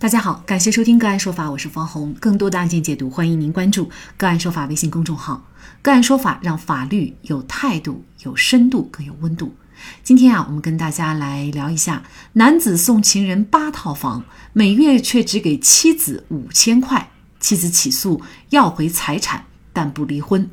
[0.00, 2.14] 大家好，感谢收听个案说法，我是方红。
[2.18, 5.46] 更多的案件解读，欢迎您关注个案说法微信公众号。
[5.82, 9.54] 个案说法让法律有态度、有深度、更有温度。
[10.02, 12.02] 今天啊，我们跟大家来聊一下：
[12.32, 14.24] 男子送情人八套房，
[14.54, 19.44] 每月却只给妻子五千块，妻子起诉要回财产，
[19.74, 20.48] 但不离婚。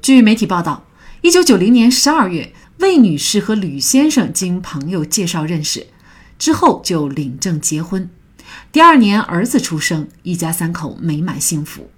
[0.00, 0.86] 据媒体报道，
[1.22, 5.88] 一九九零年十二月，魏女士和吕先生经朋友介绍认识，
[6.38, 8.08] 之后就领证结婚。
[8.72, 11.90] 第二年，儿子出生，一家三口美满幸福。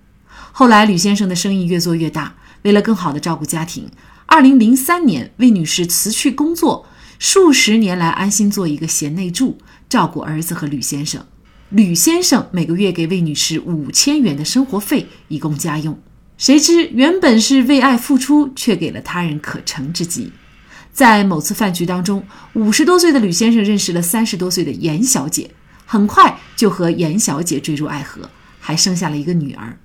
[0.52, 3.88] 后来，吕先生的生意越做越大，为了更好的照顾家庭，
[4.26, 6.86] 二零零三年，魏女士辞去工作，
[7.18, 11.24] 数十年来安心做一个贤内助，照顾儿子和吕先生。
[11.70, 15.98] 吕先生每个月给魏女士五千元的生活费，以供家用。
[16.38, 20.32] 谁知，原本是为爱付出，却给了他人可乘之机。
[20.92, 25.50] 在某次饭局当中，五十多岁的吕先生认识了三十多岁的严小姐。
[25.90, 28.28] 很快就和严小姐坠入爱河，
[28.60, 29.78] 还生下了一个女儿。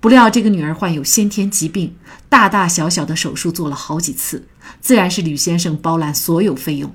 [0.00, 1.96] 不料这个女儿患有先天疾病，
[2.30, 4.48] 大大小小的手术做了好几次，
[4.80, 6.94] 自然是吕先生包揽所有费用。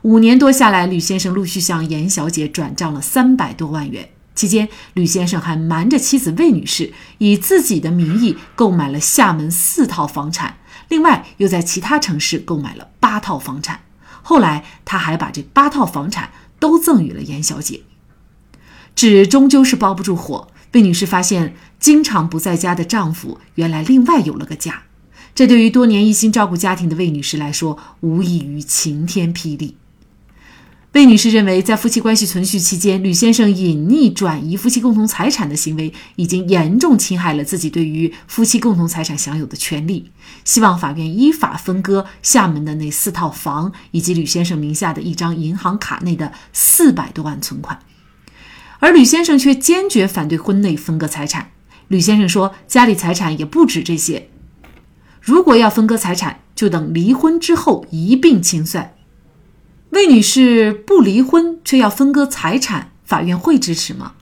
[0.00, 4.08] 五年多下来，吕先生陆续向严小姐转账了三百多万元。
[4.34, 10.56] 期间，吕先生还瞒着妻子魏女士，以自己的名义购买了厦门四套房产，
[10.88, 13.82] 另外又在其他城市购买了八套房产。
[14.22, 17.82] 后来，他还把这八套房产都赠予了严小姐。
[19.00, 20.48] 纸终究是包不住火。
[20.72, 24.82] 魏女士发现，经常不在家的丈夫原来另外有了个家，
[25.34, 29.76] 这对于多年一心照顾家庭的魏女士来说，无异于晴天霹雳。
[30.92, 40.10] 魏女士认为，在夫妻关系存续期间，吕先生隐匿转移夫妻共同财产的行为，已经严重侵害了自己对于夫妻共同财产享有的权利，
[40.44, 47.78] 希望法院依法分割厦门的那四套房，以及吕先生名下的一张银行卡内的四百多万存款。
[48.80, 51.52] 而吕先生却坚决反对婚内分割财产。
[51.88, 54.28] 吕先生说：“家里财产也不止这些，
[55.20, 58.94] 如果要分割财产，就等离婚之后一并清算。”
[59.90, 64.14] 魏女士不离婚却要分割财产，法院会支持吗？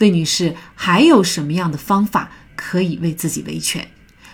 [0.00, 3.91] 魏女士还有什么样的方法可以为自己维权？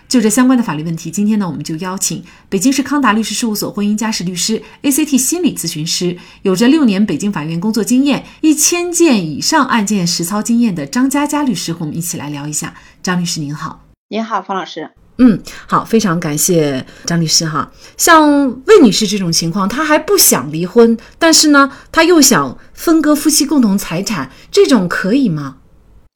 [0.09, 12.75] 就这相关的法律问题，今天呢，我们就邀请北京市康达律师事务所婚姻家事律师、ACT 心理咨询师，有着六年北京法院工作经验、一千件以上案件实操经验的张佳佳律师，和我们一起来聊一下。
[13.03, 14.91] 张律师您好，您好，方老师。
[15.19, 17.71] 嗯，好，非常感谢张律师哈。
[17.97, 25.57] 像魏女士这种情况，她还不想离婚，但是呢，她又想分割夫妻共同财产，这种可以吗？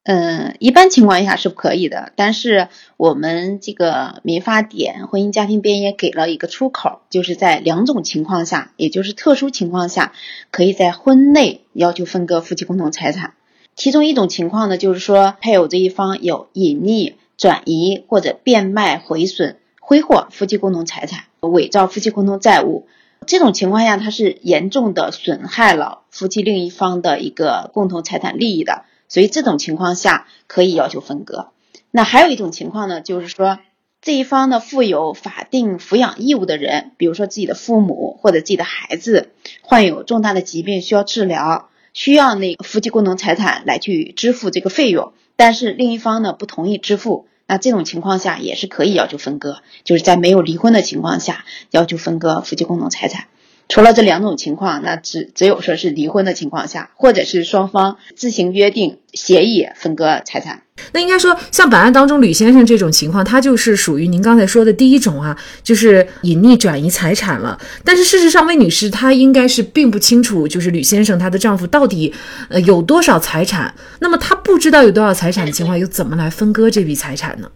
[0.05, 10.13] 嗯，一般情况下是可以的，但是我们这个民法典婚姻家庭编也给了一个出口，就是在两种情况下，也就是特殊情况下，
[10.51, 13.35] 可以在婚内要求分割夫妻共同财产。
[13.77, 22.89] 其中一种情况呢，就是说配偶这一方有隐匿、转移或者变卖、毁损、挥霍夫妻共同财产，伪造夫妻共同债务，
[23.25, 28.83] 这种情况下，它是严重的损害了夫妻另一方的一个共同财产利益的。
[29.13, 31.49] 所以这种情况下可以要求分割。
[31.91, 33.59] 那还有一种情况呢，就是说
[34.01, 39.29] 这一方呢负有法定抚养义务的人，比如说自己的父母或者自己的孩子
[39.61, 53.27] 患有重大的疾病需要治疗，需要那个夫妻共同财产来去支付这个费用，但是另一方呢不同意支付，那这种情况下也是可以要求分割，就是在没有离婚的情况下要求分割夫妻共同财产。
[53.69, 60.63] 除了这两种情况，那只只有说是离婚的情况下，或者是双方自行约定协议分割财产。
[60.93, 67.59] 那应该说，像本案当中吕先生这种情况，他就是属于您刚才说的第一种啊，就是隐匿转移财产了。
[67.85, 72.13] 但是事实上，魏女士她应该是并不清楚，就是吕先生她的丈夫到底
[72.49, 73.75] 呃有多少财产。
[74.01, 77.51] 那么她不知道有多少财产的情况，又怎么来分割这笔财产呢？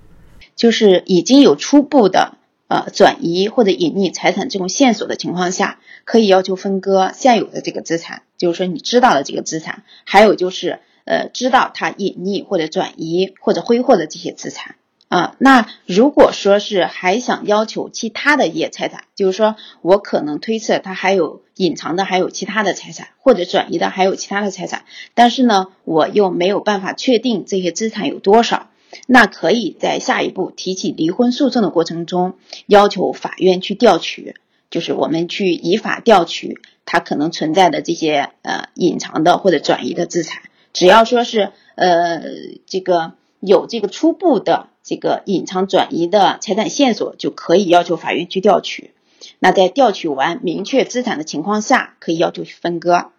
[0.55, 2.38] 就是已经有初步的
[2.69, 5.78] 呃转移或者隐匿财产这种线索的情况下。
[6.06, 14.76] 可以要求分割现有的这个资产，就是说你知道的这个资产，还有就是呃知道他隐匿或者转移或者挥霍的这些资产
[15.08, 15.35] 啊。
[15.38, 28.70] 那如果说是还想要求其他的一些财产，就是说我可能推测他还有隐藏的还有其他的财产，或者转移的还有其他的财产，但是呢我又没有办法确定这些资产有多少，
[29.08, 32.35] 那可以在下一步提起离婚诉讼的过程中
[32.67, 34.37] 要求法院去调取。
[34.71, 40.43] 就是我们去依法调取他可能存在的这些呃隐藏的或者转移的资产，
[40.73, 42.23] 只要说是呃
[42.67, 48.93] 这个有这个初步的这个隐藏转移的财产线索，就可以要求法院去调取。
[49.39, 53.11] 那在调取完明确资产的情况下，可以要求去分割。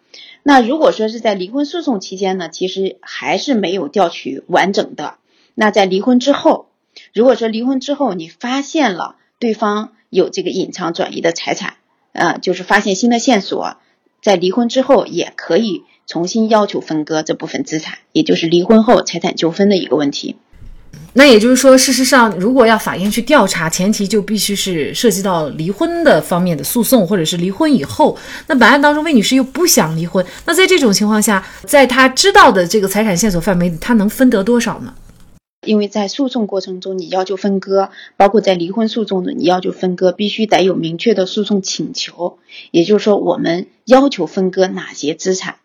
[0.42, 5.16] 那如果说是在离婚诉讼期间呢，其实还是没有调取完整的。
[5.54, 6.68] 那在离婚之后，
[7.12, 11.74] 如果说离婚之后你发现了对方有这个隐藏转移的财产，
[12.12, 13.76] 呃，就是发现新的线索，
[14.22, 20.36] 在离婚之后也可以重新要求分割这部分资产，也就是离婚后财产纠纷的一个问题。
[21.14, 28.16] 那也就是说，事实上，如果要法院去调查，前提就必须是涉及到离婚的方面的诉讼，或者是离婚以后。
[28.46, 34.94] 那本案当中，魏女士又不想离婚，那在这种情况下，在她知道的这个财产线索范围，她能分得多少呢？
[35.66, 42.38] 因为在诉讼过程中，你要求分割，包括在离婚诉讼中，你要求分割，必须得有明确的诉讼请求，
[42.70, 45.56] 也就是说，我们要求分割哪些资产。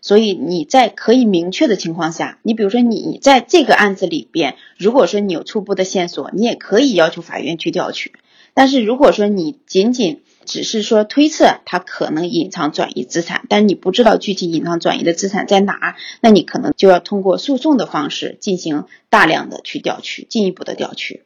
[0.00, 8.12] 所以你在可以明确的情况下，你比如说你在这个案子里边，如果说你有初步的线索，你也可以要求法院去调取。
[8.54, 21.22] 但是如果说你仅仅只是说推测他可能隐藏转移资产，但你不知道具体隐藏转移的资产在哪，那你可能就要通过诉讼的方式进行大量的去调取，进一步的调取。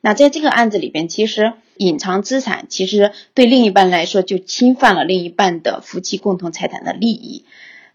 [0.00, 7.44] 那在这个案子里边，其实隐藏资产其实对另一半来说就侵犯了另一半的夫妻共同财产的利益。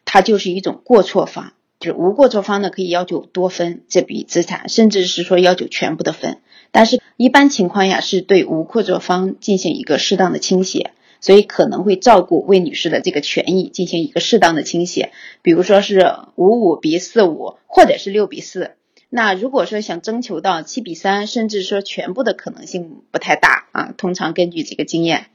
[0.06, 6.40] 它就是一种过错方，就是无过错方呢，可以要求多分这笔资产，甚至是说要求全部的分。
[6.74, 10.92] 但是，一般情况下是对无过错方进行一个适当的倾斜，
[11.22, 15.12] 所以可能会照顾魏女士的这个权益，进行一个适当的倾斜，
[15.44, 18.72] 比如说是五五比四五，或者是六比四。
[19.10, 23.94] 那如果说想征求到七比三，甚至说全部的可能性不太大啊。
[23.96, 25.28] 通常根据这个经验。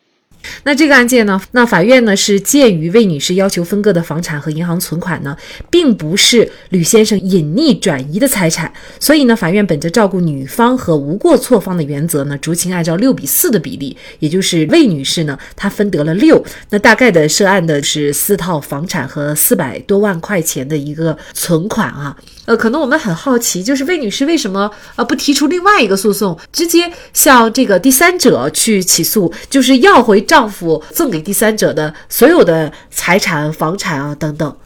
[0.65, 1.41] 那这个案件呢？
[1.53, 5.37] 那法院呢是鉴于魏女士要求分割的房产和银行存款呢，
[5.71, 22.17] 并不是吕先生隐匿转移的财产，所以呢，法院本着照顾女方和无过错方的原则呢，酌情按照六比四的比例，也就是魏女士呢，她分得了六，那大概的涉案的是四套房产和四百多万块钱的一个存款啊。
[22.49, 34.57] 呃，可能我们很好奇，就是魏女士为什么呃不提出另外一个诉讼，直接向这个第三者去起诉，就是要回丈夫赠给第三者的所有的财产、房产啊等等。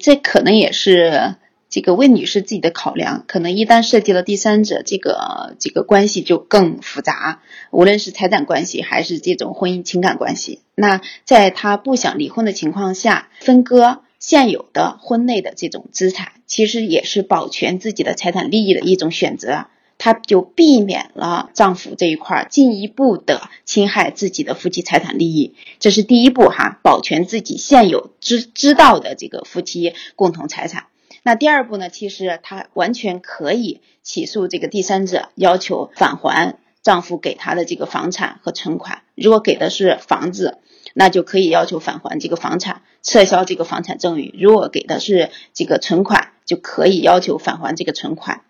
[0.00, 1.36] 这可能也是
[1.68, 10.62] 这个魏女士自己的考量，可能一旦涉及了第三者，这个这个关系就更复杂，无论是财产关系还是这种婚姻情感关系。
[10.74, 14.00] 那在她不想离婚的情况下，分割。
[14.20, 30.84] 现有的婚内的这种资产，其实也是保全自己的财产利益的一种选择，她就避免了丈夫这一块进一步的侵害自己的夫妻财产利益，这是第一步哈，保全自己现有知知道的这个夫妻共同财产。
[31.22, 40.58] 那第二步呢，其实她完全可以起诉这个第三者，要求返还丈夫给她的这个房产和存款，如果给的是房子。
[40.94, 44.34] 那就可以要求返还这个房产，撤销这个房产赠与。
[44.38, 48.42] 如果给的是这个存款，就可以要求返还这个存款。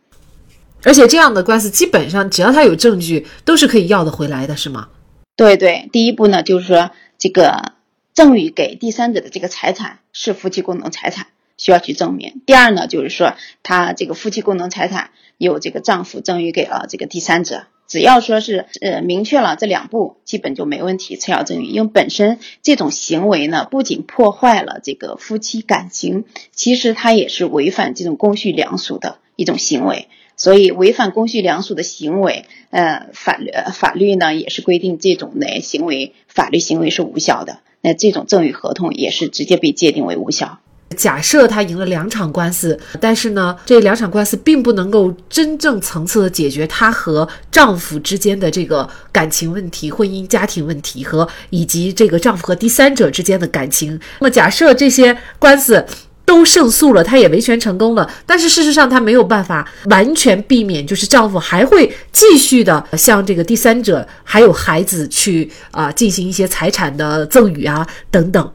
[0.82, 4.88] 而且这样的官司基本上只要他有证据，都是可以要得回来的，是吗？
[5.36, 7.72] 对对，第一步呢就是说这个
[8.14, 11.26] 赠与给第三者的这个财产是夫妻共同财产，
[11.58, 12.40] 需要去证明。
[12.46, 17.64] 第二呢就是说他这个夫妻共同财产有这个丈夫赠与给了这个第三者。
[17.90, 21.16] 只要说是呃明确了这两步，基本就没问题。
[21.16, 30.06] 撤销赠与，因为本身这种行为呢，不仅破坏了这个夫妻感情，其实它也是违反这种公序良俗的一种行为。
[30.36, 37.58] 所以，违反公序良俗的行为，呃，法律法律呢也是规定这种的行为，法律行为是无效的。
[37.80, 40.60] 那这种赠与合同也是直接被界定为无效。
[40.96, 53.98] 假设她赢了两场官司，但是呢，这两场官司并不能够真正层次的解决她和丈夫之间的这个感情问题、婚姻家庭问题和以及这个丈夫和第三者之间的感情。
[54.18, 55.86] 那么，假设这些官司
[56.26, 68.52] 都胜诉了，她也维权成功了，但是事实上她没有办法完全避免，就是丈夫还会继续的向这个第三者还有孩子去啊进行一些财产的赠与啊等等。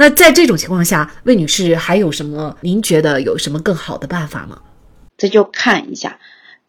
[0.00, 2.56] 那在这种情况下，魏女士还有什么？
[2.62, 4.62] 您觉得有什么更好的办法吗？
[5.18, 6.18] 这就看一下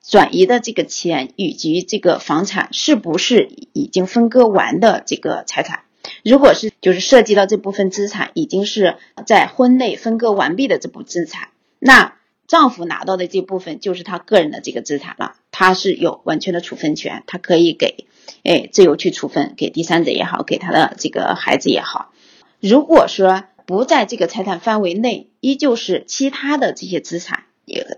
[0.05, 5.83] 转移的这个钱以及这个房产是不是已经分割完的这个财产。
[6.25, 11.47] 如果是就是涉及到这部分资产已经是在婚内分割完毕的这部资产，
[11.79, 12.15] 那
[12.47, 18.07] 丈夫拿到的这部分就是他个人的这个资产了，他是有完全的处分权，他可以给
[18.43, 22.11] 哎自由去处分给第三者也好，给他的这个孩子也好。
[22.61, 27.45] 如果说不在这个财产范围内，依旧是其他的这些资产，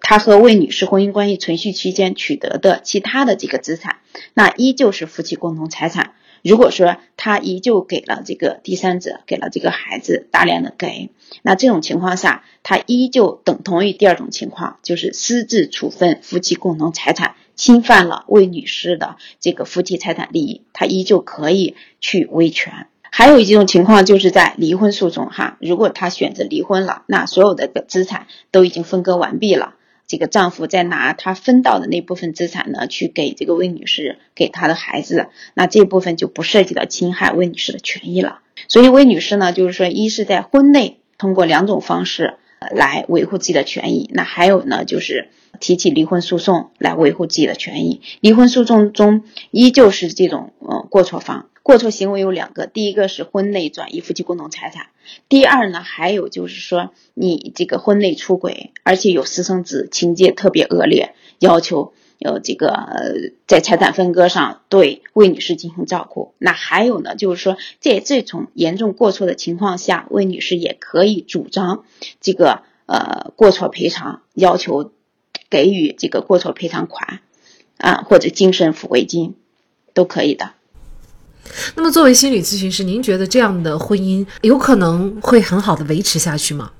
[0.01, 3.97] 他和魏女士婚姻关系存续期间取得的其他的这个资产，
[4.33, 6.13] 那依旧是夫妻共同财产。
[6.43, 11.09] 如果说他依旧给了这个第三者，给了这个孩子大量的给，
[11.41, 22.87] 那这种情况下，他依旧等同于第二种情况，就是私自处分夫妻共同财产，侵犯了魏女士的这个夫妻财产利益，他依旧可以去维权。
[23.15, 29.75] 还有一种情况，就是在离婚诉讼哈，如果他选择离婚了，那所有的资产都已经分割完毕了。
[30.07, 38.39] 这个丈夫再拿他分到的那部分资产呢，去给这个魏女士给她的孩子，那这部分就不涉及到侵害魏女士的权益了。
[38.67, 42.37] 所以魏女士呢，就是说，一是在婚内通过两种方式
[42.71, 45.29] 来维护自己的权益，那还有呢，就是
[45.59, 48.01] 提起离婚诉讼来维护自己的权益。
[48.21, 51.45] 离婚诉讼中依旧是这种呃过错方。
[51.63, 54.87] 过错行为有两个，第一个是婚内转移夫妻共同财产，
[55.29, 66.33] 第二呢，还有就是说你这个婚内出轨，而且有私生子，情节特别恶劣，要求有这个在财产分割上对魏女士进行照顾。
[66.37, 71.85] 那还有呢，就是说在这种严重过错的情况下，魏女士也可以主张
[72.19, 74.91] 这个呃过错赔偿，要求
[75.49, 77.21] 给予这个过错赔偿款
[77.77, 79.35] 啊或者精神抚慰金
[79.93, 80.51] 都可以的。
[81.75, 86.71] 那么，作为心理咨询师，您觉得这样的婚姻有可能会很好的维持下去吗？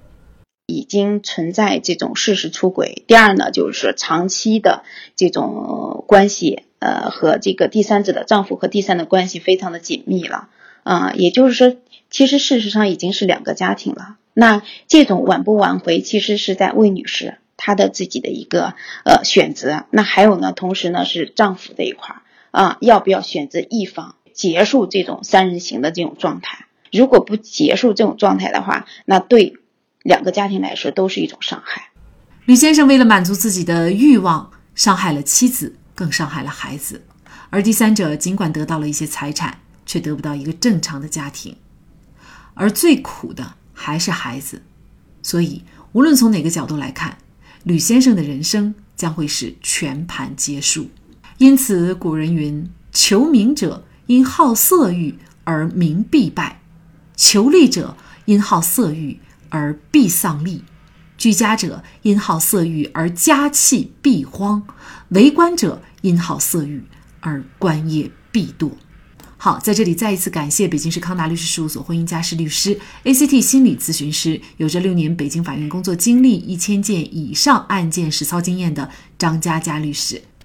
[0.66, 3.04] 已经存在这种事实出轨。
[3.06, 4.84] 第二呢，就是长期的
[5.16, 10.48] 这种关系，呃，和这个第三者的丈夫和第三的关系非常的紧密了，
[10.84, 11.76] 啊，也就是说，
[12.10, 14.16] 其实事实上已经是两个家庭了。
[14.34, 19.84] 那这种挽不挽回，其实是在魏女士她的自己的一个呃选择。
[19.92, 24.16] 那还有呢，同时呢是丈夫这一块儿啊，要不要选择一方？
[24.34, 29.56] 结束这种三人行的这种状态，如果不结束这种状态的话，那对
[30.02, 31.90] 两个家庭来说都是一种伤害。
[32.46, 37.02] 吕先生为了满足自己的欲望，伤害了妻子，更伤害了孩子。
[37.50, 41.56] 而第三者尽管得到了一些财产，却得不到一个正常的家庭，
[42.56, 44.62] 而最苦的还是孩子。
[45.22, 45.64] 所以，
[45.94, 47.18] 无论从哪个角度来看，
[47.64, 50.90] 吕先生的人生将会是全盘皆输。
[51.38, 56.62] 因此，古人云：“求名者。”因好色欲而名必败，
[57.16, 57.96] 求利者
[58.26, 59.20] 因好色欲
[59.50, 60.64] 而必丧利，
[61.18, 64.64] 居家者因好色欲而家气必荒，
[65.10, 66.84] 为官者因好色欲
[67.22, 68.72] 而官业必堕。
[69.38, 80.22] 好，在这里再一次感谢北京市康达律师事务所婚姻家事律师、ACT 心理咨询师，有着六年北京法院工作经历、一千件以上案件实操经验的张佳佳律师。